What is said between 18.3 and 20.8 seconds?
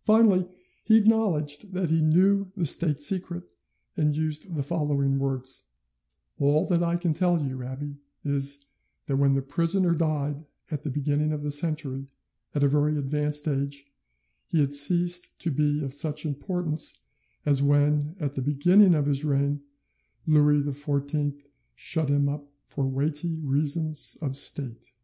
the beginning of his reign, Louis